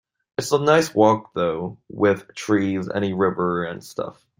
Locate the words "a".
0.51-0.57, 3.05-3.13